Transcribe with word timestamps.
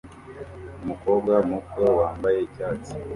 Umukobwa 0.83 1.33
muto 1.49 1.83
wambaye 1.99 2.37
icyatsi 2.47 2.95